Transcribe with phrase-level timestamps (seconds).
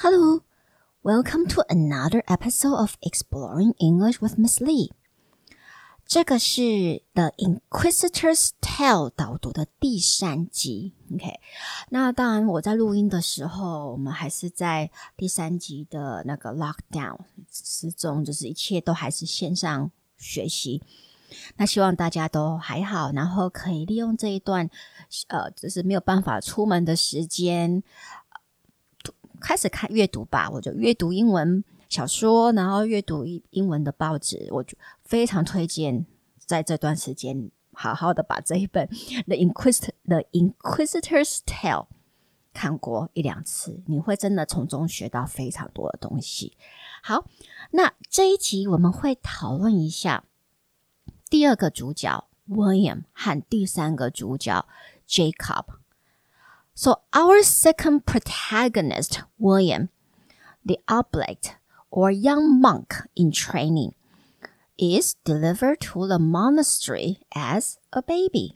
[0.00, 0.44] Hello,
[1.02, 4.92] welcome to another episode of Exploring English with Miss Lee.
[6.06, 6.62] 这个是
[7.14, 10.92] 《The Inquisitor's Tale》导读的第三集。
[11.12, 11.40] OK，
[11.90, 17.18] 那当然，我在录音的时候，我们还是在第三集的那个 lockdown
[17.50, 20.80] 之中，就是一切都还是线上学习。
[21.56, 24.70] 那希望大家都还好，然后可以利用这一段，
[25.26, 27.82] 呃，就是没有办法出门的时间。
[29.40, 36.06] 开始看阅读吧，我就阅读英文小说，然后阅读英英文的报纸，我就非常推荐
[36.38, 38.86] 在这段时间好好的把这一本
[39.26, 41.86] 《The Inquisitor The Inquisitor's Tale》
[42.52, 46.56] 看过一两次，你会真的从中学到非常多的东西。
[47.02, 47.24] 好，
[47.70, 50.24] 那这一集我们会讨论一下
[51.30, 54.66] 第二个主角 William 和第三个主角
[55.08, 55.77] Jacob。
[56.77, 59.89] So our second protagonist, William,
[60.65, 61.55] the oblate
[61.91, 63.93] or young monk in training,
[64.75, 68.55] is delivered to the monastery as a baby.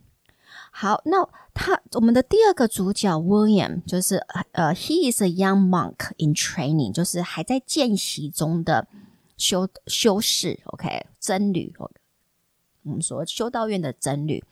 [0.72, 4.16] 好，那他我们的第二个主角 William 就是
[4.52, 8.88] 呃，he is a young monk in training，就是还在见习中的
[9.36, 11.72] 修修士，OK，僧侣，
[12.82, 14.42] 我们说修道院的僧侣。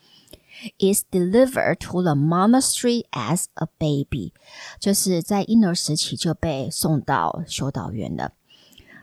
[0.77, 4.33] Is delivered to the monastery as a baby，
[4.79, 8.33] 就是在婴儿时期就被送到修道院了。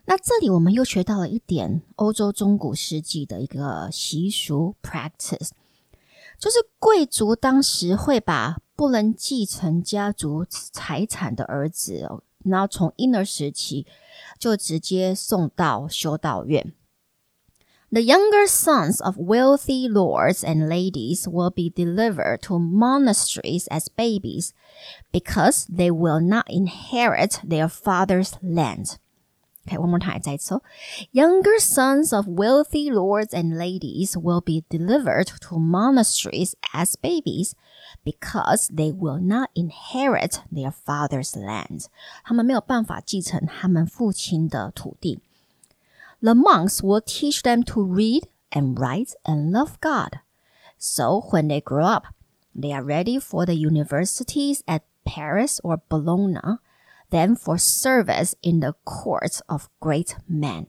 [0.07, 5.51] 那这里我们又学到了一点欧洲中古世纪的一个习俗 practice，
[6.39, 12.09] 就是贵族当时会把不能继承家族财产的儿子，
[12.45, 13.87] 然后从婴儿时期
[14.39, 16.73] 就直接送到修道院。
[17.92, 24.52] The younger sons of wealthy lords and ladies will be delivered to monasteries as babies
[25.12, 28.98] because they will not inherit their father's land.
[29.68, 30.22] Okay, one more time.
[30.40, 30.62] So,
[31.12, 37.56] younger sons of wealthy lords and ladies will be delivered to monasteries as babies
[38.04, 41.88] because they will not inherit their father's land.
[42.26, 45.22] 他们没有办法继承他们父亲的土地。
[46.22, 50.20] the monks will teach them to read and write and love God.
[50.78, 52.08] So when they grow up,
[52.54, 56.60] they are ready for the universities at Paris or Bologna,
[57.10, 60.68] then for service in the courts of great men.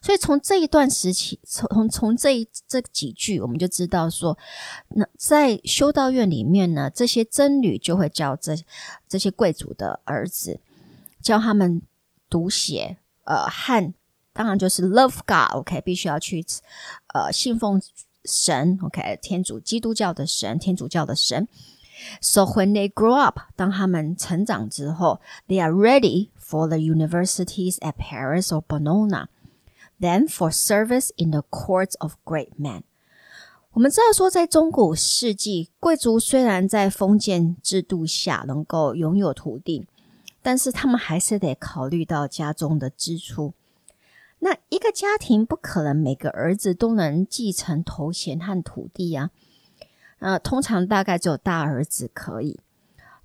[0.00, 4.38] 所以从这一段时期，从从这一这几句，我们就知道说，
[4.90, 8.56] 那在修道院里面呢，这些僧侣就会教这
[9.08, 10.60] 这些贵族的儿子，
[11.20, 11.82] 教他们
[12.30, 13.92] 读写，呃，和
[14.36, 15.80] 当然就是 love God，OK，、okay?
[15.82, 16.44] 必须要去
[17.14, 17.80] 呃信奉
[18.24, 21.46] 神，OK，天主基督教的神，天主教的神。
[22.20, 29.26] So when they grow up，当他们成长之后，they are ready for the universities at Paris or Bologna,
[30.00, 32.82] then for service in the courts of great men。
[33.72, 39.86] 我们知道说，在中古世纪，贵族虽然在封建制度下能够拥有土地，
[40.42, 43.54] 但是他们还是得考虑到家中的支出。
[44.39, 49.31] 那一个家庭不可能每个儿子都能继承头衔和土地呀，
[50.19, 52.59] 呃，通常大概只有大儿子可以。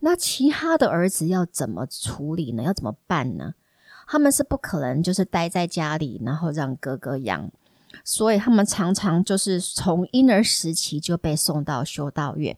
[0.01, 2.63] 那其他的儿子要怎么处理呢？
[2.63, 3.55] 要怎么办呢？
[4.07, 7.51] 他们是不可能就是待在家里，然后让哥哥养，
[8.05, 12.57] 所以他们常常就是从婴儿时期就被送到修道院。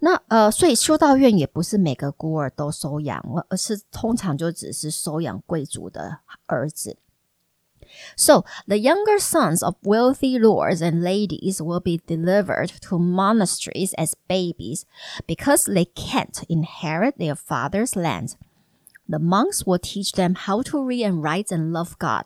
[0.00, 6.98] 那呃，所以修道院也不是每个孤儿都收养，而是通常就只是收养贵族的儿子。
[8.17, 14.85] So the younger sons of wealthy lords and ladies will be delivered to monasteries as babies
[15.27, 18.35] because they can't inherit their father's land.
[19.07, 22.23] The monks will teach them how to read and write and love God.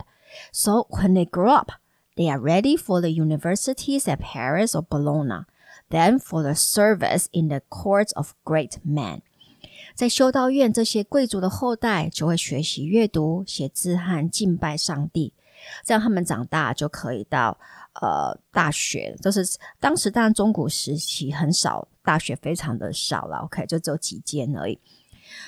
[0.51, 1.71] So when they grow up,
[2.15, 5.45] they are ready for the universities at Paris or Bologna,
[5.89, 9.21] then for the service in the courts of great men.
[9.95, 15.33] 在修道院，这些贵族的后代就会学习阅读、写字和敬拜上帝。
[15.84, 17.58] 这样他们长大就可以到
[18.00, 19.44] 呃大学，就是
[19.80, 24.78] 当时当然中古时期很少大学，非常的少了，OK，就只有几间而已。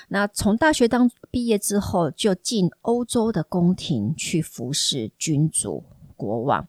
[0.09, 5.83] 那从大学当毕业之后，就进欧洲的宫廷去服侍君主
[6.15, 6.67] 国王。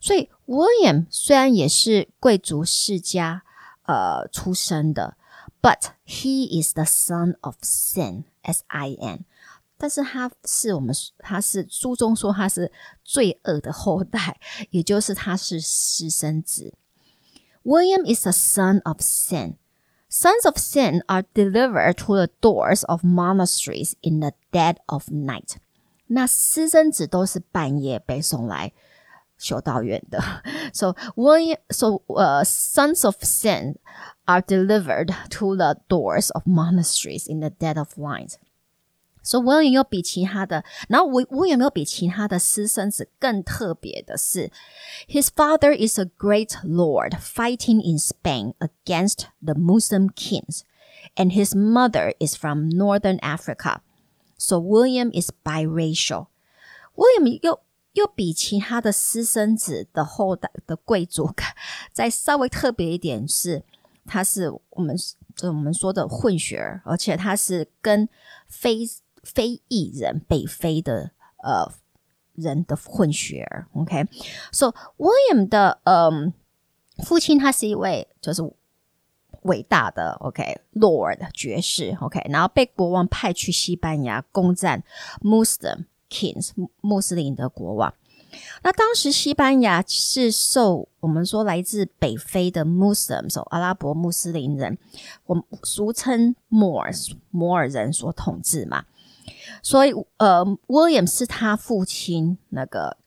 [0.00, 3.42] 所以 William 虽然也是贵族世家
[3.84, 5.16] 呃出生的
[5.60, 9.24] ，but he is the son of sin，S I N。
[9.77, 12.71] 但是他是我们，他是书中说他是
[13.03, 14.39] 罪恶的后代，
[14.69, 16.73] 也就是他是私生子。
[17.63, 19.55] William is a son of sin，
[20.13, 25.55] Sons of sin are delivered to the doors of monasteries in the dead of night。
[26.05, 28.73] 那私生子都是半夜被送来
[29.39, 30.21] 修道院的。
[30.71, 33.77] So William, so uh, sons of sin
[34.25, 38.35] are delivered to the doors of monasteries in the dead of night。
[39.25, 44.51] 所以 William 又比其他的，然后我我有没有比其他的私生子更特别的是，
[45.07, 50.63] His father is a great lord fighting in Spain against the Muslim kings,
[51.15, 53.79] and his mother is from northern Africa.
[54.37, 56.27] So William is biracial.
[56.95, 57.61] William 又
[57.93, 61.33] 又比其他的私生子的后代的贵族
[61.93, 63.63] 再稍微特别一点是，
[64.05, 64.97] 他是我们
[65.33, 68.09] 就我们说的混血儿，而且他是跟
[68.47, 68.79] 非
[69.34, 71.10] 非裔人北非的
[71.42, 71.70] 呃
[72.34, 76.32] 人的混血儿，OK，so William 的嗯
[77.04, 78.42] 父亲他是一位就是
[79.42, 84.82] 伟大的 OK Lord 爵士 OK，然后被国王派去西班牙攻占
[85.20, 86.50] Muslim Kings
[86.80, 87.92] 穆斯林的国王。
[88.62, 94.78] 那当时西班牙是受我们说来自北非的 Muslims 阿拉伯穆斯林人，
[95.26, 98.84] 我们俗称 Moors 摩尔人所统治嘛。
[99.61, 102.97] 所以，呃，William 是他父亲那个，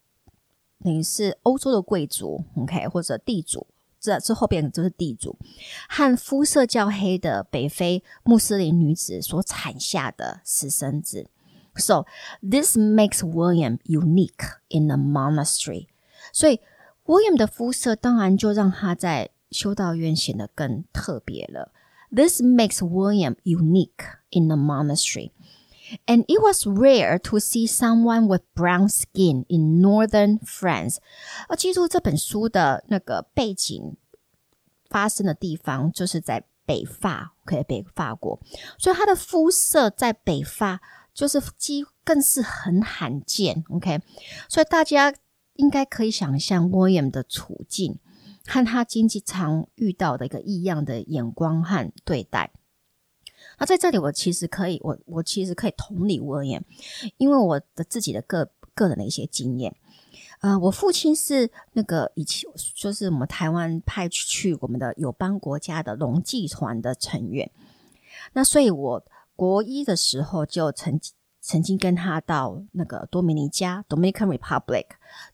[0.82, 3.66] 等于是欧洲的贵族，OK，或者地主，
[4.00, 5.36] 这这后边就是地主，
[5.88, 11.28] 和肤色较黑的北非穆斯林女子所产下的私生子。
[11.74, 12.06] So
[12.40, 15.88] this makes William unique in the monastery。
[16.32, 16.60] 所以，
[17.04, 21.72] William 的肤色当然就让他在修道院显得更特别了。
[22.10, 25.32] This makes William unique in the monastery。
[26.05, 30.97] And it was rare to see someone with brown skin in northern France。
[31.47, 33.97] 而记住这本书的那个背景
[34.89, 38.39] 发生的地方，就是在北法，OK，北法国，
[38.77, 40.81] 所以他的肤色在北法
[41.13, 43.99] 就是几更是很罕见，OK，
[44.47, 45.13] 所以大家
[45.55, 47.99] 应该可以想象 William 的处境
[48.45, 52.51] 和他经济常遇到的一个异样的眼光和对待。
[53.57, 56.61] 那在这里，我其实可以，我我其实可以同理 William，
[57.17, 59.75] 因为我的自己的个个人的一些经验。
[60.39, 67.51] 呃，我父亲是那个以前就是我们台湾派去我们的友邦国家的龙记团的成员。
[68.33, 69.05] 那所以，我
[69.35, 70.99] 国一的时候就曾
[71.39, 74.85] 曾经跟他到那个多米尼加 （Dominican Republic）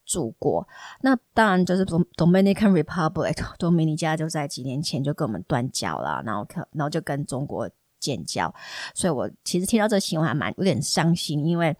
[0.05, 0.67] 住过。
[1.01, 7.69] 那当然就是 Dominican Republic，多米尼加就在几年前就跟我们断交了，然后可然后就跟中国。
[8.07, 8.53] 建交，
[8.93, 11.75] 所以我其实听到这个新闻还蛮有点伤心，因为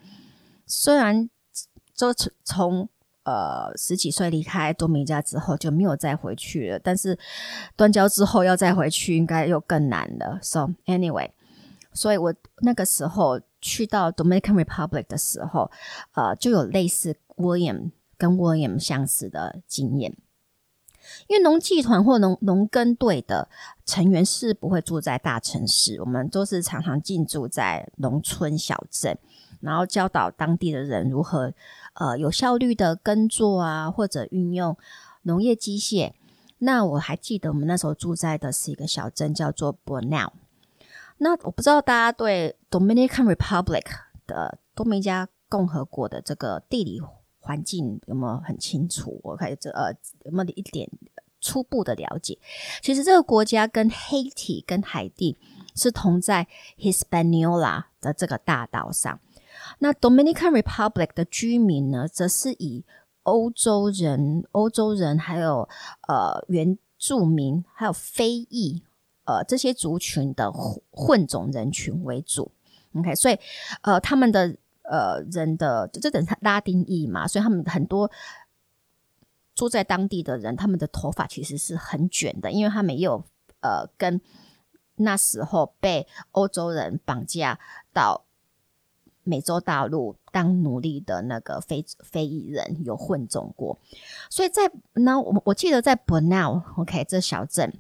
[0.66, 1.30] 虽然
[1.96, 2.90] 就从从
[3.24, 7.18] 呃十几岁离开多米加之后就没有再回去了，但是
[7.78, 10.38] 断交之后要再回去应该又更难了。
[10.42, 11.30] So anyway，
[11.94, 15.72] 所以我那个时候去到 Dominican Republic 的时候，
[16.14, 20.18] 呃，就有类似 William 跟 William 相似的经验。
[21.28, 23.50] 因为农技团或农农耕队的
[23.86, 29.18] 成员是不会住在大城市，我们都是常常进驻在农村小镇，
[29.62, 31.54] 然后教导当地的人如何
[31.94, 34.78] 呃有效率的耕作啊，或者运用
[35.24, 36.14] 农业机械。
[36.60, 40.34] 那我还记得我们那时候住在的是一个小镇，叫做 b o n e l
[41.20, 43.86] 那我不知道大家对 Dominican Republic
[44.26, 47.02] 的多米加共和国的这个地理。
[47.48, 49.22] 环境有没有很清楚？
[49.24, 49.90] 我可以这呃
[50.26, 50.90] 有没有一点
[51.40, 52.38] 初步的了解？
[52.82, 55.38] 其实这个国家跟黑体跟海地
[55.74, 56.46] 是同在
[56.78, 59.18] Hispaniola 的这个大岛上。
[59.80, 62.84] 那 Dominican Republic 的居民呢，则是以
[63.24, 65.70] 欧洲人、欧洲人还有
[66.10, 68.84] 呃原住民还有非裔
[69.24, 70.52] 呃这些族群的
[70.92, 72.52] 混种人群为主。
[72.94, 73.40] OK，所以
[73.84, 74.58] 呃他们的。
[74.90, 78.10] 呃，人的就这等拉丁裔嘛，所以他们很多
[79.54, 83.24] 住在当地的人，他们的头发其实是很卷的，因为他们也有
[83.62, 84.22] 呃跟
[84.96, 87.60] 那时候被欧洲人绑架
[87.94, 88.26] 到
[89.24, 93.78] 美洲大陆当奴隶的那个非非裔人有混种过，
[94.30, 97.74] 所以在那我我记得在 b o n a l o k 这小镇。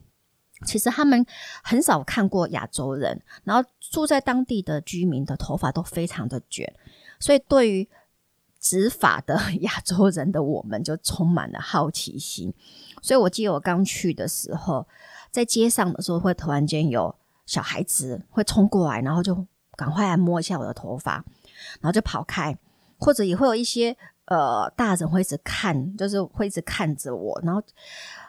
[0.65, 1.23] 其实他们
[1.63, 6.73] 很少看过亚洲人，然后住在当地的居民的头发都非常的卷，
[7.19, 7.87] 所以对于
[8.59, 12.51] 执法的亚洲人的我们就充满了好奇心。
[13.03, 14.87] 所以我记得我刚去的时候，
[15.29, 17.13] 在街上的时候会突然间有
[17.45, 19.45] 小孩子会冲过来，然后就
[19.75, 21.23] 赶快来摸一下我的头发，
[21.79, 22.57] 然后就跑开，
[22.97, 23.95] 或者也会有一些
[24.25, 27.61] 呃大人会一直看，就是会一直看着我，然后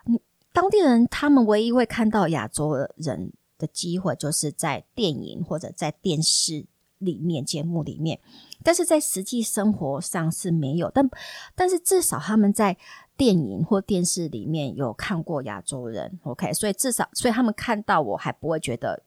[0.05, 0.21] 你。
[0.53, 6.67] 当地人他们唯一会看到亚洲人的机会，就是在电影或者在电视
[6.99, 8.19] 里面节目里面，
[8.65, 10.91] 但是在实际生活上是没有。
[10.91, 11.09] 但
[11.55, 12.77] 但是至少他们在
[13.17, 19.03] 电影或电视里面有看过亚洲人，OK，所以至少所以他们看到我还不会觉得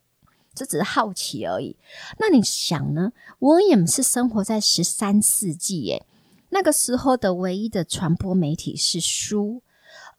[0.54, 1.76] 这只是好奇而已。
[2.18, 6.06] 那你想呢？William 是生活在十三世纪，耶，
[6.50, 9.60] 那个时候的唯一的传播媒体是书。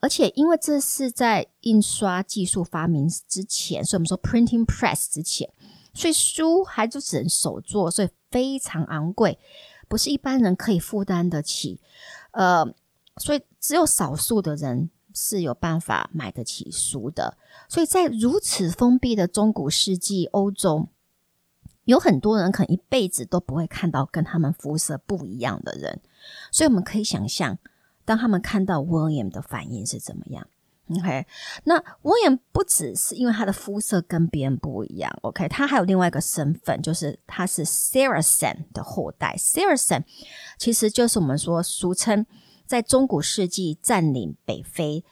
[0.04, 5.50] 而且，因为这是在印刷技术发明之前，所以我们说 printing press 之前，
[5.94, 9.40] 所以书还就只能手做，所以非常昂贵，
[9.88, 11.80] 不是一般人可以负担得起。
[12.32, 12.66] 呃，
[13.16, 17.38] 所以只有少数的人是有办法买得起书的。
[17.70, 20.90] 所以在如此封闭的中古世纪欧洲，
[21.86, 26.02] 有很多人可能一辈子都不会看到跟他们肤色不一样的人。
[26.52, 27.58] 所以我们可以想象。
[28.05, 30.47] 当他们看到 William 的反应是怎么样？
[30.91, 31.27] OK，
[31.65, 39.35] 那 William 不只是因为他的肤色跟别人不一样，OK，他还有另外一个身份，就是他是 Saracen 的后代。
[39.37, 40.05] Saracen
[40.57, 42.25] 其实就是我们说俗称
[42.65, 45.05] 在中古世纪占领北非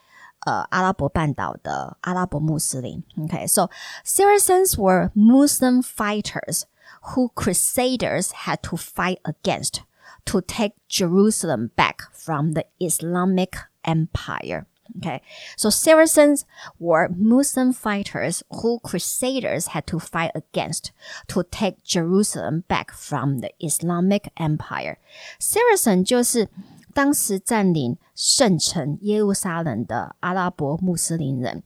[0.47, 3.05] 呃阿拉伯半岛的阿拉伯穆斯林。
[3.19, 3.69] OK，so
[4.03, 6.63] Saracens were Muslim fighters
[7.03, 9.81] who Crusaders had to fight against.
[10.27, 14.67] to take Jerusalem back from the Islamic Empire.
[14.99, 15.21] Okay,
[15.57, 16.47] so Saracens
[16.79, 20.93] were Muslim fighters who Crusaders had to fight against
[21.27, 24.99] to take Jerusalem back from the Islamic Empire.
[25.41, 26.49] Saracen 就是
[26.95, 31.63] 当时占领圣城耶路撒冷的阿拉伯穆斯林人，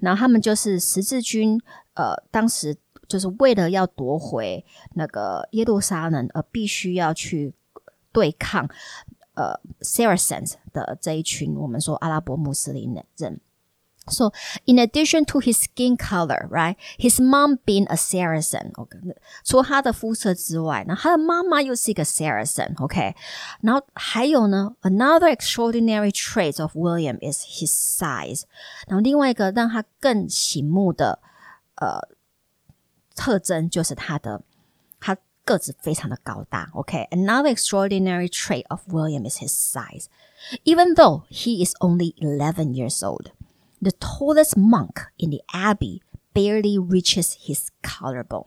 [0.00, 1.58] 然后他们就是十字军，
[1.94, 2.76] 呃，当时
[3.08, 4.64] 就是为了要夺回
[4.94, 7.54] 那个耶路撒冷，而必须要去
[8.12, 8.68] 对抗
[9.34, 13.40] 呃 Saracens 的这一群我们说阿拉伯穆斯林的人。
[14.10, 14.32] So,
[14.64, 18.96] in addition to his skin color, right, his mom being a Saracen, OK，
[19.44, 23.14] 除了他的肤色之外，那他的妈妈又是一个 Saracen，OK，
[23.60, 28.44] 然后还有呢，another extraordinary trait of William is his size，
[28.86, 31.20] 然后另外一个让他更醒目的
[31.74, 32.00] 呃
[33.14, 34.40] 特征就是他的
[35.44, 36.70] 个子非常的高大。
[36.74, 40.06] Okay, another extraordinary trait of William is his size.
[40.64, 43.32] Even though he is only 11 years old,
[43.80, 46.00] the tallest monk in the abbey
[46.32, 48.46] barely reaches his collarbone.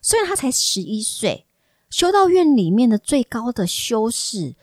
[0.00, 1.46] 虽然他才十一岁，
[1.90, 4.54] 修道院里面的最高的修士，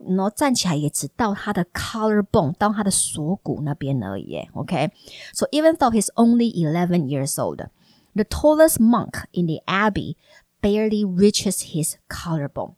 [0.00, 4.36] 然后站起来也只到他的 collarbone，到他的锁骨那边而已。
[4.52, 5.50] OK，so、okay?
[5.50, 7.66] even though he's only 11 years old,
[8.14, 10.16] the tallest monk in the abbey
[10.62, 12.74] barely reaches his collarbone.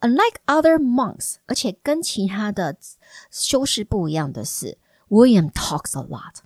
[0.00, 2.76] Unlike other monks，而且跟其他的
[3.30, 6.42] 修士不一样的是，William talks a lot。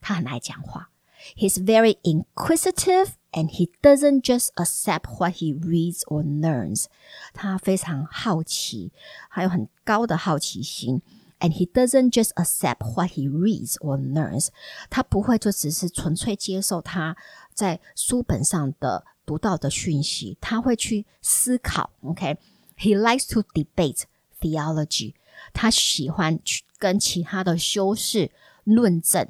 [0.00, 0.90] 他很爱讲话。
[1.36, 6.84] He's very inquisitive and he doesn't just accept what he reads or learns。
[7.32, 8.92] 他非常好奇，
[9.30, 11.00] 还有很高的好奇心。
[11.40, 14.48] And he doesn't just accept what he reads or learns。
[14.90, 17.16] 他不会就只是纯粹接受他
[17.59, 21.91] 在书本上的读到的讯息，他会去思考。
[22.03, 24.03] OK，he likes to debate
[24.39, 25.13] theology。
[25.51, 28.31] 他喜欢去跟其他的修士
[28.63, 29.27] 论证。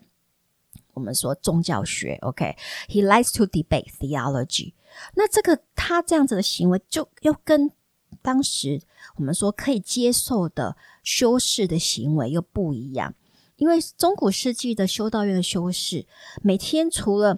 [0.93, 2.19] 我们说宗教学。
[2.21, 4.73] OK，he likes to debate theology。
[5.15, 7.71] 那这个他这样子的行为，就又跟
[8.21, 8.79] 当时
[9.15, 13.15] 我们说可以接受的修士的行为又不一样。
[13.55, 16.05] 因为中古世纪的修道院的修士，
[16.41, 17.37] 每天除了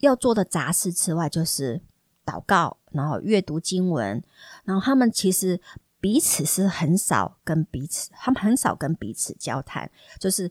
[0.00, 1.80] 要做的杂事之外，就是
[2.24, 4.22] 祷告，然后阅读经文，
[4.64, 5.60] 然后他们其实
[6.00, 10.50] 彼此是很少跟彼此，他们很少跟彼此交谈，就是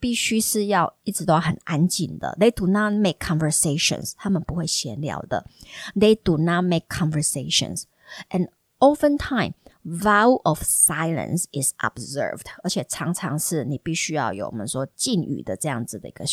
[0.00, 2.36] 必须是要一直都很安静的。
[2.40, 5.46] They do not make conversations，他们不会闲聊的。
[5.94, 16.24] They do not make conversations，and often time vow of silence is observed，而且常常是你必须要有我们说禁语的这样子的一个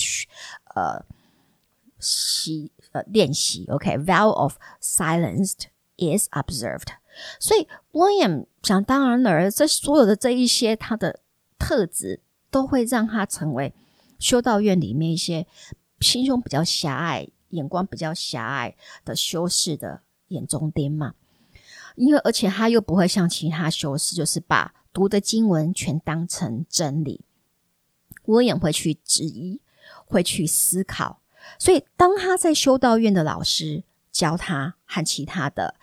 [0.75, 1.05] 呃。
[2.05, 5.65] 习呃练习，OK，vow of silenced
[5.97, 6.88] is observed。
[7.39, 11.21] 所以威廉想当然了，这所有的这一些他的
[11.57, 12.21] 特质，
[12.51, 13.74] 都会让他成为
[14.19, 15.47] 修道院里面一些
[16.00, 21.15] 心胸比较狭隘、眼光比较狭隘的修士的眼中钉嘛。
[21.95, 27.25] 因为而且他又不会像其他修士，就是把读的经文全当成真理。
[28.25, 29.62] 我也会去质疑，
[30.05, 31.21] 会去思考。
[31.59, 35.75] 所以，当他在修道院的老师教他和其他的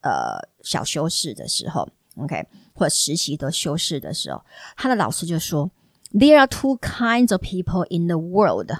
[0.00, 4.42] 呃小修士的时候，OK，或实习的修士的时候，
[4.76, 8.70] 他的老师就说：“There are two kinds of people in the world: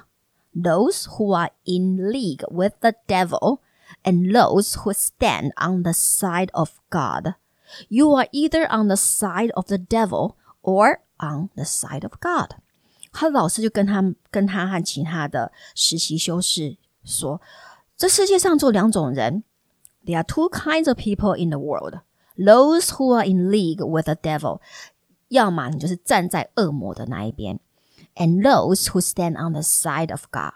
[0.54, 3.58] those who are in league with the devil
[4.04, 7.34] and those who stand on the side of God.
[7.88, 12.54] You are either on the side of the devil or on the side of God.
[13.18, 17.40] 他的老师就跟他跟他和其他的实习修士说，
[17.96, 19.44] 这世界上只有两种人。
[20.04, 22.00] There are two kinds of people in the world:
[22.36, 24.60] those who are in league with the devil，
[25.28, 27.58] 要么你就是站在恶魔的那一边；
[28.16, 30.54] and those who stand on the side of God，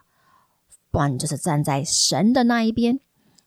[0.91, 3.01] 不然你就是站在神的那一边。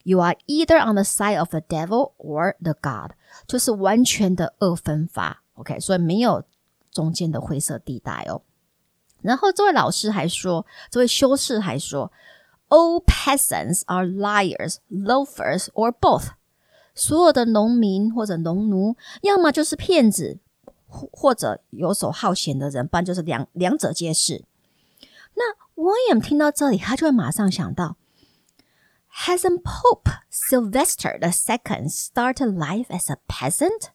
[0.03, 3.12] You are either on the side of the devil or the God，
[3.45, 5.43] 就是完全的二分法。
[5.53, 6.43] OK，所以没有
[6.91, 8.41] 中间的灰色地带哦。
[9.25, 12.12] 然后这位老师还说，这位修士还说，
[12.69, 16.29] All peasants are liars, loafers, or both。
[16.93, 20.39] 所有的农民或者农奴，要么就是骗子，
[20.88, 24.43] 或者游手好闲的人，不然就是两两者皆是。
[25.36, 27.95] 那 William 听到这里，他就会马上想到。
[29.25, 33.89] Hasn't Pope Sylvester II started life as a peasant?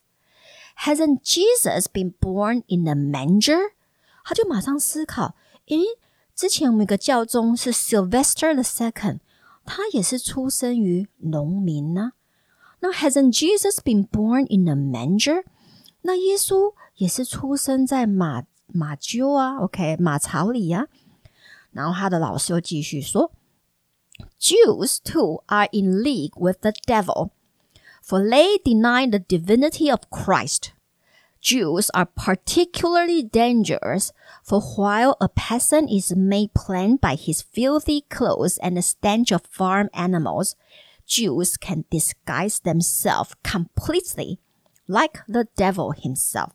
[0.83, 3.71] Hasn't Jesus been born in a manger?
[4.23, 5.35] 他就马上思考，
[5.67, 5.79] 诶，
[6.35, 9.19] 之前我们有个教宗是 Sylvester II，
[9.65, 12.11] 他也是出生于农民呢、啊。
[12.79, 15.43] 那 Hasn't Jesus been born in a manger？
[16.01, 20.87] 那耶稣也是出生在马马厩啊，OK，马槽里呀、啊。
[21.71, 23.31] 然后他的老师又继续说。
[24.39, 27.29] Jews too are in league with the devil,
[28.03, 30.71] for they deny the divinity of Christ.
[31.41, 34.11] Jews are particularly dangerous,
[34.43, 39.43] for while a peasant is made plain by his filthy clothes and the stench of
[39.49, 40.55] farm animals,
[41.05, 44.39] Jews can disguise themselves completely,
[44.87, 46.51] like the devil himself.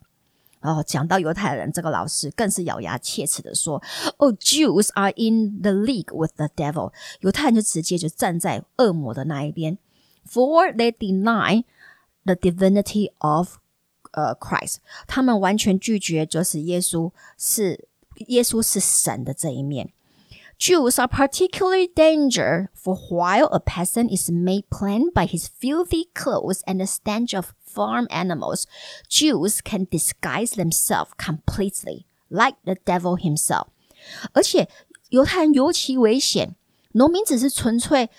[0.61, 3.81] 哦，讲到犹太人，这个老师更是咬牙切齿的说：“
[4.17, 9.77] 哦，Jews are in the league with the devil。”犹太人就直接就站在恶魔的那一边，
[10.25, 11.63] for they deny
[12.25, 13.57] the divinity of
[14.11, 14.77] 呃 Christ。
[15.07, 17.87] 他们完全拒绝就是耶稣是
[18.27, 19.91] 耶稣是神的这一面。
[20.59, 26.77] Jews are particularly dangerous, for while a peasant is made plain by his filthy clothes and
[26.77, 28.65] the stench of farm animals,
[29.09, 33.67] Jews can disguise themselves completely, like the devil himself.
[34.33, 34.69] 而且
[35.09, 36.55] 犹太人尤其危险，
[36.93, 38.09] 农民只是纯粹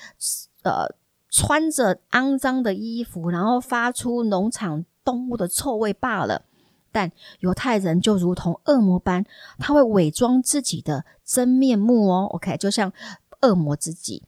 [0.65, 0.89] 呃
[1.31, 6.44] 穿着肮脏的衣服，然后发出农场 动物的臭味罢了。
[6.92, 9.26] 但犹太人就如同恶魔般，
[9.58, 12.28] 他会伪装自己的真面目哦。
[12.32, 12.92] OK，就像
[13.42, 14.24] 恶魔自己。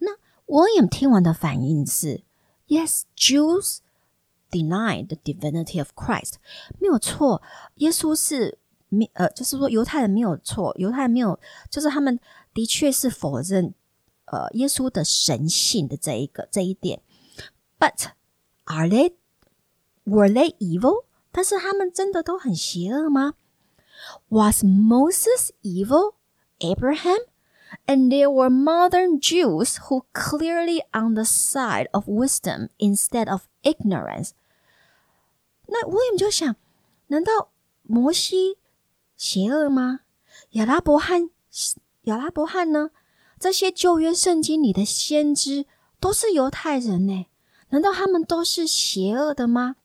[0.00, 0.10] 那
[0.46, 2.22] William 听完的反应是
[2.66, 3.78] ：Yes, Jews
[4.50, 6.34] deny the divinity of Christ。
[6.80, 7.42] 没有错，
[7.76, 8.58] 耶稣是
[8.88, 11.38] 没呃，就是说犹太人没有错，犹太人没有，
[11.70, 12.18] 就是他们
[12.52, 13.72] 的确是否认
[14.24, 17.00] 呃耶稣的神性的这一个这一点。
[17.78, 18.06] But
[18.64, 19.12] are they
[20.07, 21.05] were they evil？
[21.31, 23.33] 但是他们真的都很邪恶吗？
[24.29, 26.15] Was Moses evil?
[26.59, 27.19] Abraham?
[27.87, 34.31] And there were modern Jews who clearly on the side of wisdom instead of ignorance.
[35.67, 36.55] 那我也就想，
[37.07, 38.57] 难道摩西
[39.17, 40.01] 邪恶吗？
[40.51, 41.29] 亚拉伯汉
[42.03, 42.91] 亚拉伯汉呢？
[43.39, 45.65] 这些旧约圣经里的先知
[45.99, 47.25] 都是犹太人呢，
[47.69, 49.77] 难道他们都是邪恶的吗？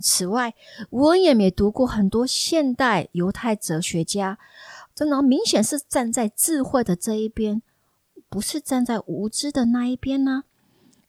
[0.00, 0.54] 此外，
[0.90, 4.38] 我也没读过很多现代犹太哲学家，
[4.94, 7.62] 真的明显是站在智慧的这一边，
[8.28, 10.44] 不是站在无知的那一边呢。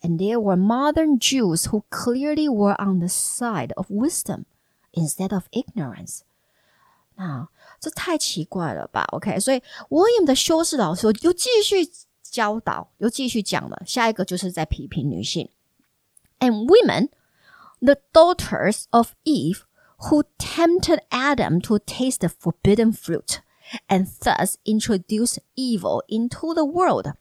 [0.02, 4.46] And there were modern Jews who clearly were on the side of wisdom
[4.94, 6.20] instead of ignorance。
[7.16, 7.50] 那
[7.80, 11.90] 这太奇怪了吧？OK，所以 William 的修士老师又继续
[12.24, 13.82] 教导，又继续讲了。
[13.86, 15.50] 下一个就是在批评女性
[16.40, 17.10] ，and women。
[17.81, 19.65] the daughters of Eve
[20.11, 23.41] who tempted Adam to taste the forbidden fruit
[23.89, 27.13] and thus introduced evil into the world.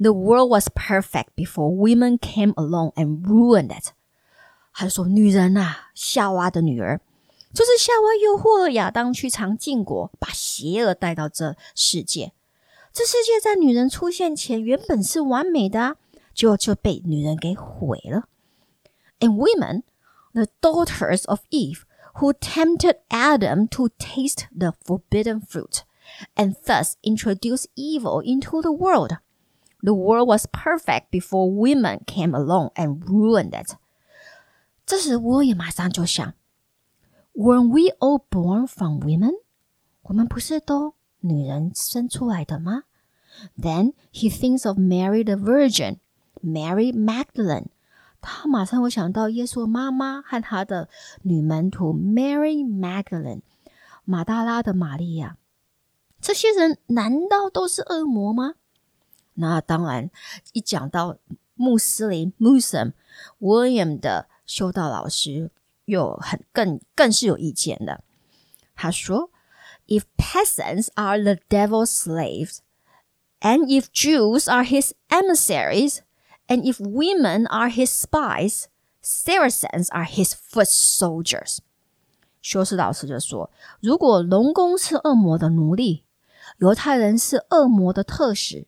[0.00, 3.92] The world was perfect before women came along and ruined it.
[4.72, 7.00] 他说：“女人啊，夏娃的女儿，
[7.52, 12.32] 就是夏娃诱惑了亚当去尝禁果，把邪恶带到这世界。
[12.92, 15.96] 这世界在女人出现前原本是完美的、啊，
[16.34, 18.24] 结果就被女人给毁了。”
[19.20, 19.82] and women,
[20.32, 21.86] the daughters of Eve,
[22.16, 25.84] who tempted Adam to taste the forbidden fruit,
[26.36, 29.16] and thus introduced evil into the world.
[29.82, 33.76] The world was perfect before women came along and ruined it.
[34.86, 36.34] 这时我也马上就想，
[37.34, 39.32] Weren't we all born from women？
[40.02, 42.84] 我们不是都女人生出来的吗
[43.58, 45.98] Then he thinks of Mary the Virgin,
[46.42, 47.68] Mary Magdalene.
[48.21, 50.89] 他马上会想到耶稣妈妈和他的
[51.23, 53.41] 女门徒 Mary Magdalene，
[54.03, 55.37] 马大拉的玛利亚。
[56.19, 58.55] 这些人难道都是恶魔吗？
[59.35, 60.11] 那当然，
[60.51, 61.17] 一讲到
[61.55, 65.49] 穆斯林 Muslim，William 的修道老师
[65.85, 68.03] 又很更更是有意见的。
[68.75, 69.31] 他说
[69.87, 72.57] ：“If peasants are the devil's slaves,
[73.39, 75.99] and if Jews are his emissaries。”
[76.48, 78.66] And if women are his spies,
[79.02, 81.58] Saracens are his foot soldiers.
[82.42, 86.04] 修士老师就说：“如果龙宫是恶魔的奴隶，
[86.58, 88.66] 犹太人是恶魔的特使，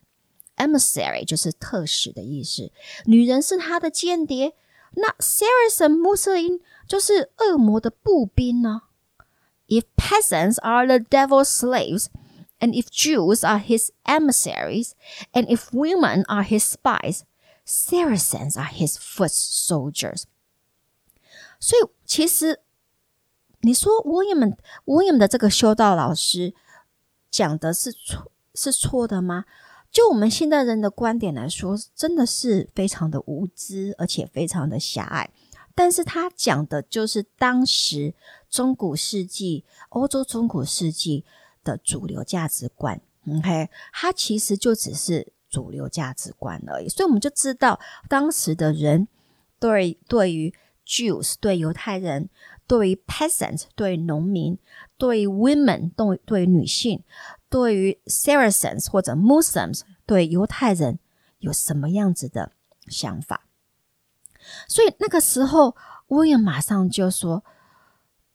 [0.57, 2.73] emissary 就是特使的意思。
[3.05, 4.55] 女人是他的间谍，
[4.93, 8.83] 那 Saracen 穆斯林就是恶魔的步兵呢？
[9.69, 12.07] If peasants are the devil's slaves,
[12.61, 14.93] and if Jews are his emissaries,
[15.33, 17.23] and if women are his spies,
[17.66, 20.24] Saracens are his foot soldiers。
[21.60, 22.62] 所以其实
[23.62, 26.54] 你说 William William 的这个修道老师
[27.30, 29.46] 讲的是错是错的吗？
[29.92, 35.30] 就我们现代人的观点来说，真的是非常的无知，而且非常的狭隘。
[35.76, 38.16] 但是他讲的就是当时
[38.50, 41.24] 中古世纪欧洲中古世纪
[41.64, 43.00] 的主流价值观。
[43.28, 45.32] OK，他其实就只是。
[45.52, 49.08] 主流价值观而已，所以我们就知道当时的人
[49.60, 50.52] 对对于
[50.88, 52.30] Jews 对犹太人，
[52.66, 54.58] 对于 peasant 对农民，
[54.98, 57.04] 对于 women 对对女性，
[57.50, 60.98] 对于 Saracens 或者 Muslims 对犹太人
[61.40, 62.54] 有什么样子的
[62.88, 63.46] 想法。
[64.68, 65.76] 所以那个时候，
[66.08, 67.44] 威廉马上就说，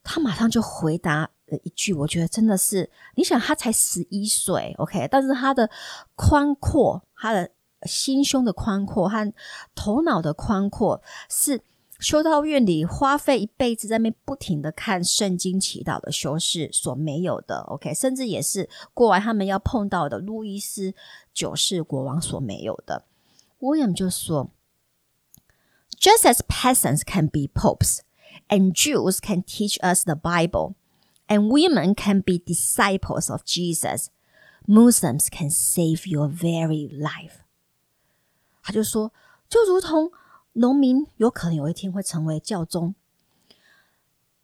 [0.03, 1.31] 他马上就回答。
[1.47, 5.71] 的一句，我觉得真的是，你想他才十一岁，OK，但是他的
[6.17, 7.52] 宽阔，他的
[7.84, 9.34] 心胸的宽阔和
[9.74, 11.62] 头脑的宽阔，是
[12.00, 20.94] 修道院里花费一辈子在那不停的看圣经祈祷的修士所没有的，OK，甚至也是过来他们要碰到的路易斯
[21.34, 23.06] 九世国王所没有的。
[23.60, 24.50] William 就说：“
[26.00, 28.00] Just as peasants can be popes,
[28.48, 30.74] and Jews can teach us the Bible.”
[31.32, 34.10] and women can be disciples of Jesus.
[34.66, 37.42] Muslims can save your very life.
[38.62, 39.12] 他就说，
[39.50, 40.12] 就如同
[40.54, 42.94] 农民有可能有一天会成为教宗，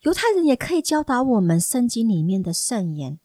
[0.01, 3.19] 犹太人也可以教导我们圣经里面的圣言，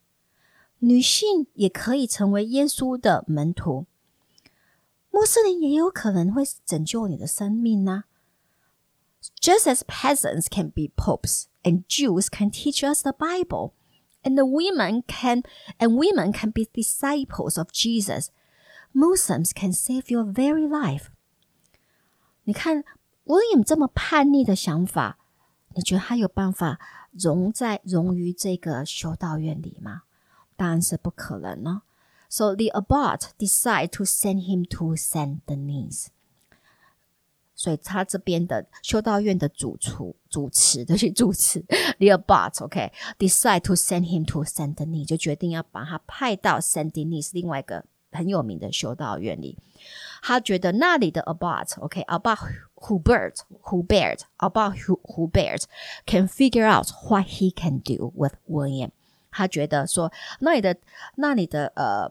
[0.81, 3.87] 女性也可以成为耶稣的门徒，
[5.11, 8.05] 穆斯林也有可能会拯救你的生命呢、啊。
[9.41, 13.73] just as peasants can be popes and Jews can teach us the Bible,
[14.27, 15.43] and the women can
[15.79, 18.29] and women can be disciples of Jesus,
[18.93, 21.07] Muslims can save your very life.
[22.45, 22.85] 你看
[23.25, 25.19] William 这么叛逆的想法，
[25.75, 26.79] 你觉得他有办法
[27.13, 30.03] 融在融于这个修道院里吗？
[30.57, 31.83] 当然是不可能了。
[32.29, 36.09] So the abbot decide to send him to Saint Denis.
[37.57, 41.61] 所以他这边的修道院的主厨主持的去主持
[41.99, 49.57] the abbot，OK，decide to send him to Saint Denis，就决定要把他派到 Saint Denis 另外一个很有名的修道院里。
[50.23, 52.39] 他觉得那里的 abbot，OK，abbot
[52.75, 55.65] Hubert Hubert，abbot Hubert
[56.07, 58.91] can figure out what he can do with William。
[59.31, 60.77] 他觉得说那里的
[61.17, 62.11] 那里的呃。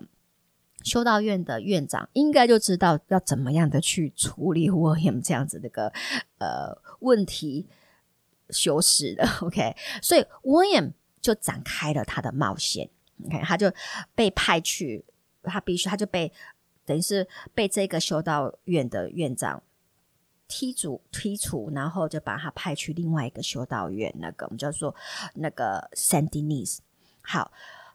[0.87, 5.92] 修道院的院长应该就知道要怎么样的去处理 William 这样子的个
[6.38, 7.66] 呃问题
[8.51, 12.88] 修饰的，OK，所以 William 就展开了他的冒险
[13.27, 13.72] ，OK，他就
[14.14, 15.05] 被派去，
[15.42, 16.33] 他必须他就被
[16.85, 19.61] 等于是被这个修道院的院长
[20.46, 24.94] 踢除踢除，然后就把他派去另外一个修道院，那个我们叫做
[25.35, 26.81] 那个 s a n d i n i s。
[27.22, 27.51] 好，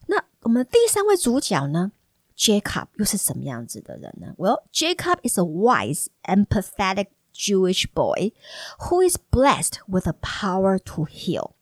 [0.08, 1.94] 那我们第三位主角呢
[2.41, 4.35] ？Jacob 又是什么样子的人呢？
[4.37, 8.33] Well, Jacob is a wise, empathetic Jewish boy
[8.89, 11.55] who is blessed with the power to heal.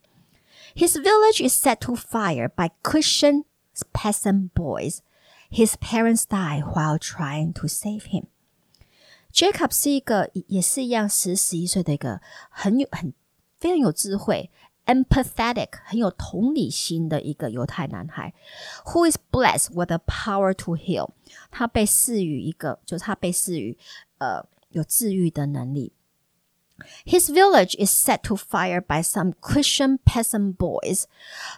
[0.75, 3.45] His village is set to fire by Christian
[3.93, 5.03] peasant boys.
[5.51, 8.27] His parents die while trying to save him.
[9.33, 13.13] Jacob 是一个也是一样十十一岁的一个很有很
[13.59, 14.51] 非常有智慧
[14.89, 18.35] empathetic 很有同理心的一个犹太男孩，
[18.85, 21.11] who is blessed with the power to heal。
[21.51, 23.79] 他被赐予一个，就是他被赐予
[24.19, 25.93] 呃有治愈的能力。
[27.07, 31.05] His village is set to fire by some Christian peasant boys。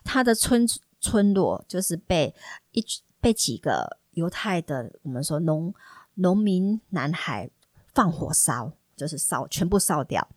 [0.04, 0.68] 他的村
[1.00, 2.34] 村落就是被
[2.72, 2.84] 一
[3.20, 5.74] 被几个 犹太的我们说农
[6.14, 7.50] 农民男孩
[7.94, 10.28] 放火烧，就是烧全部烧掉。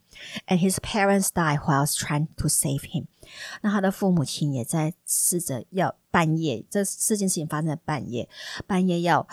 [0.47, 3.07] And his parents died while trying to save him。
[3.63, 8.29] 那他的父母亲也在试着要半夜，这四件事情发生在半夜，
[8.67, 9.27] 半夜要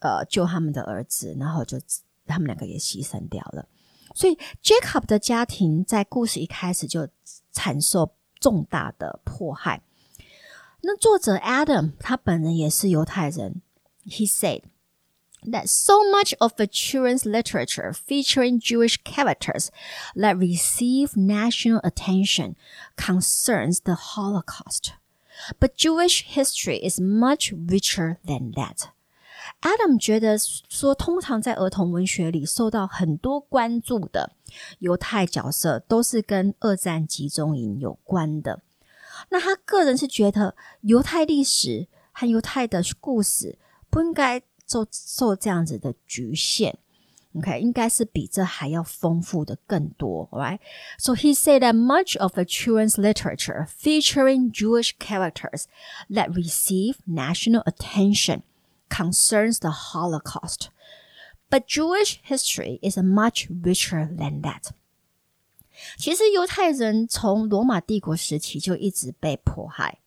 [0.00, 1.80] 呃救他们的儿子，然后就
[2.26, 3.68] 他们两个也牺牲掉了。
[4.14, 7.08] 所以 Jacob 的家庭在故事一开始就
[7.52, 9.82] 惨受重大的迫害。
[10.80, 13.62] 那作者 Adam 他本人也是犹太人。
[14.06, 14.62] He said
[15.45, 19.69] that so much of the children's literature featuring Jewish characters
[20.15, 22.55] that receive national attention
[22.95, 24.93] concerns the Holocaust.
[25.59, 28.89] But Jewish history is much richer than that.
[29.61, 34.31] Adam 觉得说，通常在儿童文学里受到很多关注的
[34.79, 38.61] 犹太角色，都是跟二战集中营有关的。
[39.29, 43.57] 那他个人是觉得犹太历史和犹太的故事
[43.89, 46.77] 不应该 受受这样子的局限。
[47.35, 50.59] OK，应该是比这还要丰富的更多，right?
[50.99, 55.63] So he said that much of the children's literature featuring Jewish characters
[56.11, 58.43] that receive national attention
[58.87, 60.67] concerns the Holocaust.
[61.49, 64.69] But Jewish history is much richer than that.
[65.97, 69.97] 其实犹太人从罗马帝国时期就一直被迫害。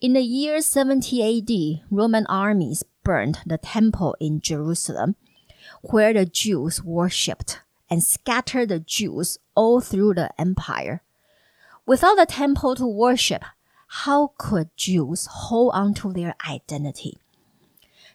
[0.00, 5.14] In the year 70 AD, Roman armies burned the temple in Jerusalem,
[5.82, 11.00] where the Jews worshipped, and scattered the Jews all through the empire.
[11.86, 13.42] Without the temple to worship,
[14.04, 17.16] how could Jews hold on to their identity?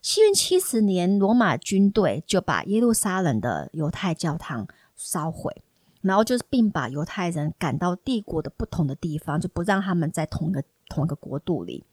[0.02, 5.64] 西元七十年，罗马军队就把耶路撒冷的犹太教堂烧毁，
[6.02, 11.86] 然后就是并把犹太人赶到帝国的不同的地方，就不让他们在同一个同一个国度里。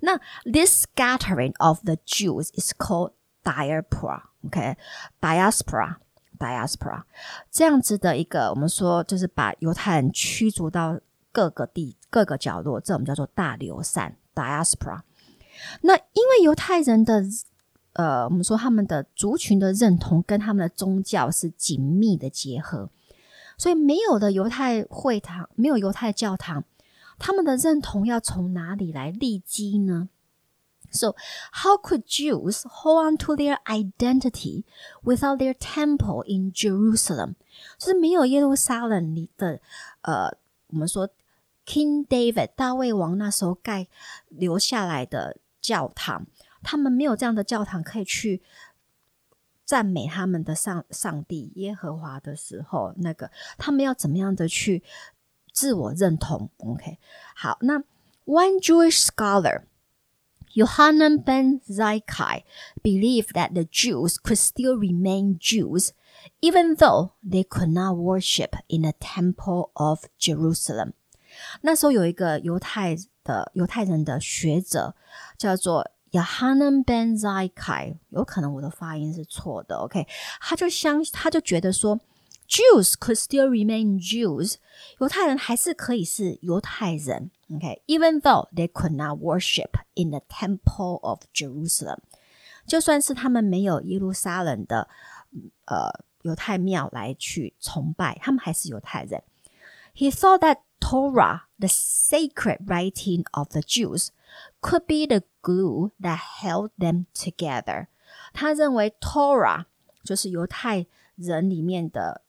[0.00, 3.12] 那 this scattering of the Jews is called
[3.44, 4.22] diaspora.
[4.46, 4.76] okay?
[5.20, 5.96] diaspora,
[6.38, 7.02] diaspora
[7.50, 10.98] 这样子的一个，我们说就是把犹太人驱逐到
[11.32, 15.00] 各个地各个角落，这我们叫做大流散 diaspora。
[15.82, 17.22] 那因为犹太人的
[17.92, 22.88] 呃，我们说他们的族群的认同跟他们的宗教是紧密的结合，
[23.58, 26.64] 所以没有的犹太会堂，没有犹太教堂，
[27.19, 30.09] 他们的认同要从哪里来立基呢？
[30.91, 31.15] So
[31.51, 34.63] how could Jews hold on to their identity
[35.03, 37.35] without their temple in Jerusalem？
[37.77, 39.59] 就是没有耶路撒冷里的
[40.01, 41.09] 呃，我们说
[41.65, 43.87] King David 大卫王那时候盖
[44.29, 45.37] 留下来的。
[45.65, 46.27] 教堂，
[46.61, 48.43] 他们没有这样的教堂可以去
[49.63, 54.83] 赞美他们的上上帝耶和华的时候，那个他们要怎么样的去
[55.53, 56.49] 自我认同？
[56.57, 56.99] OK，
[57.35, 57.83] 好，那
[58.25, 59.63] One Jewish scholar
[60.53, 62.43] Yohanan ben Zakkai
[62.81, 65.91] believed that the Jews could still remain Jews
[66.41, 70.93] even though they could not worship in the temple of Jerusalem。
[71.61, 74.95] 那时候有一个犹太的犹太人的学者
[75.37, 80.07] 叫做 Yohanan Ben Zakkai，有可能我的发音是错的，OK？
[80.39, 81.99] 他就相他就觉得说
[82.49, 84.55] ，Jews could still remain Jews，
[84.99, 91.99] 犹太人还是可以是犹太人，OK？Even though they could not worship in the temple of Jerusalem，
[92.67, 94.87] 就算是他们没有耶路撒冷的
[95.65, 95.91] 呃
[96.23, 99.23] 犹太庙来去崇拜，他们还是犹太人。
[99.93, 104.09] He thought that Torah, the sacred writing of the Jews,
[104.59, 107.87] could be the glue that held them together.
[108.33, 109.65] 他认为 Torah
[110.03, 110.87] 就是犹太人
[111.19, 112.21] 里面的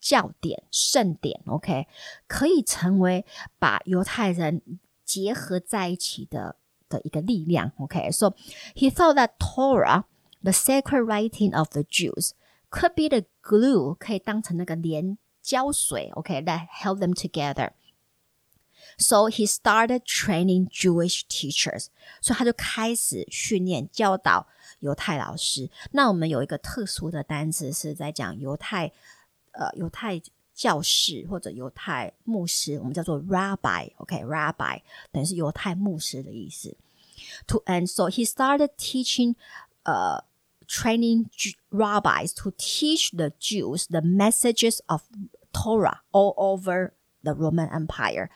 [0.00, 1.86] 教典、圣典，OK，
[2.26, 3.24] 可以成为
[3.58, 4.62] 把犹太人
[5.04, 6.56] 结合在一起的
[6.88, 8.34] 的一个力量，OK。So
[8.74, 10.04] he thought that Torah,
[10.42, 12.32] the sacred writing of the Jews,
[12.70, 17.70] could be the glue，可以当成那个连胶水，OK，that held them together。
[18.96, 21.86] so he started training Jewish teachers，
[22.20, 24.46] 所以他就开始训练教导
[24.80, 25.70] 犹太老师。
[25.92, 28.92] 那我们有一个特殊的单词是在讲犹太，
[29.52, 30.20] 呃，犹太
[30.54, 34.80] 教士或者犹太牧师，我们叫做 rabbi，OK，rabbi
[35.12, 36.76] 等于是犹太牧师的意思。
[37.48, 39.34] To and so he started teaching,
[39.84, 40.22] uh,
[40.66, 41.26] training
[41.70, 45.02] rabbis to teach the Jews the messages of
[45.52, 46.92] Torah all over
[47.22, 48.28] the Roman Empire，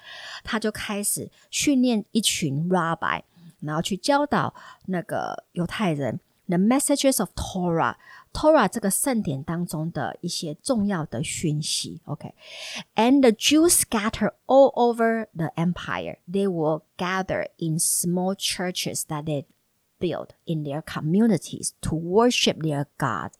[0.44, 3.22] 他就开始训练一群 rabbi，
[3.60, 4.54] 然后去教导
[4.86, 13.20] 那个犹太人 the messages of Torah。Torah 这个圣典当中的一些重要的讯息，OK，and、okay?
[13.20, 16.16] the Jews scatter all over the empire.
[16.26, 19.44] They will gather in small churches that they
[20.00, 23.32] built in their communities to worship their God。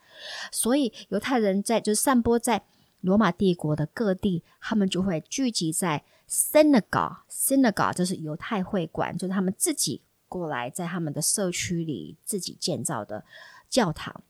[0.50, 2.62] 所以犹太人在就是散播在
[3.01, 7.17] 罗马帝国的各地，他们就会聚集在 synagogue。
[7.29, 13.23] synagogue 就是犹太会馆，就是他们自己过来在他们的社区里自己建造的
[13.69, 14.23] 教堂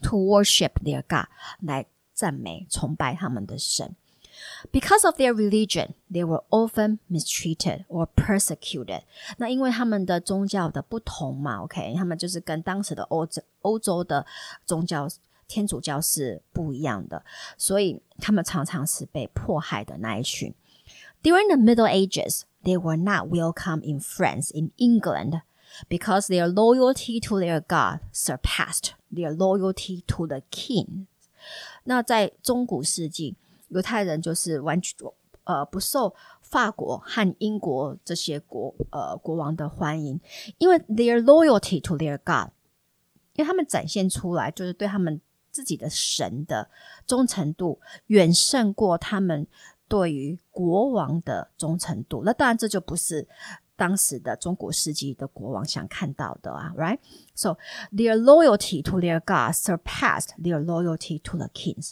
[0.00, 1.28] ，to worship their God
[1.60, 3.94] 来赞美崇拜他们的神。
[4.72, 9.02] Because of their religion, they were often mistreated or persecuted.
[9.36, 14.24] 那因为他们的宗教的不同嘛，OK，他们就是跟当时的欧洲欧洲的
[14.64, 15.06] 宗教
[15.51, 17.23] 天主教是不一样的，
[17.57, 20.53] 所以他们常常是被迫害的那一群。
[21.23, 25.41] During the Middle Ages, they were not welcome in France, in England,
[25.89, 31.07] because their loyalty to their God surpassed their loyalty to the king.
[31.85, 33.35] 那在中古世纪，
[33.69, 34.95] 犹太人就是完全
[35.45, 40.19] 呃不受法国和英国这些国呃国王的欢迎，
[40.57, 42.51] 因为 their loyalty to their God，
[43.33, 45.19] 因为他们展现出来就是对他们
[45.51, 46.69] 自己的神的
[47.05, 49.47] 忠诚度远胜过他们
[49.87, 52.23] 对于国王的忠诚度。
[52.23, 53.27] 那当然这就不是
[53.75, 57.57] 当时的中古世纪的国王想看到的啊，right？So
[57.91, 61.91] their loyalty to their God surpassed their loyalty to the kings.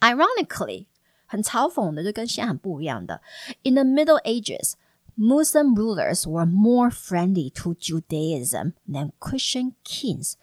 [0.00, 0.86] Ironically，
[1.26, 3.22] 很嘲讽的，就跟现在很不一样的。
[3.62, 4.72] In the Middle Ages,
[5.17, 10.33] Muslim rulers were more friendly to Judaism than Christian kings。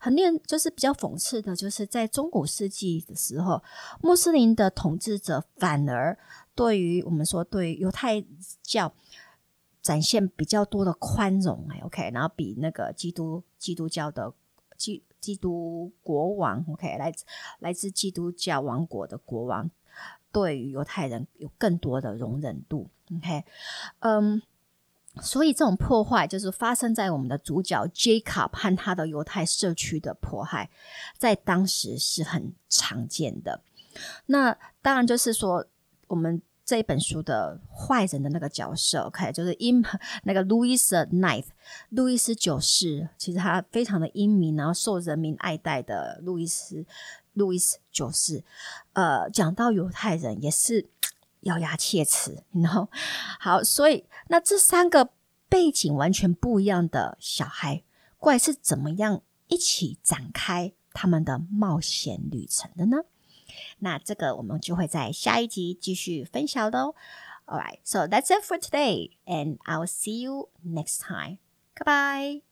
[0.00, 3.62] 很令人就是比较讽刺的，就是在中古世纪的时候，
[4.02, 6.18] 穆斯林的统治者反而
[6.54, 8.22] 对于我们说对犹太
[8.62, 8.92] 教
[9.80, 11.66] 展现比较多的宽容。
[11.70, 14.34] 哎，OK，然后比那个基督基督教的
[14.76, 17.24] 基基督国王，OK，来自
[17.60, 19.70] 来自基督教王国的国王，
[20.30, 23.44] 对于犹太人有更多的容忍度，OK，
[24.00, 24.42] 嗯，
[25.20, 30.70] 所以这种破坏就是发生在我们的主角 Jacob 和他的犹太社区的迫害，
[31.16, 33.60] 在当时是很常见的。
[34.26, 35.66] 那当然就是说
[36.08, 36.42] 我们。
[36.68, 39.82] 这一本书的坏人的那个角色，OK，就是英
[40.24, 41.46] 那个路易斯 Ninth，
[41.88, 46.84] 路易斯九世，其实他非常的英明，然后受人民爱戴的路易斯，
[47.32, 48.44] 路易斯九世，
[48.92, 50.86] 呃，讲到犹太人也是
[51.48, 52.88] 咬牙切齿，然后
[53.40, 55.10] 好，所以那这三个
[55.48, 57.82] 背景完全不一样的小孩，
[58.18, 62.98] 怪是怎么样一起展开他们的冒险旅程的呢？
[63.78, 66.94] 那这个我们就会在下一集继续分享喽。
[67.46, 71.38] All right, so that's it for today, and I'll see you next time.
[71.74, 72.47] Goodbye.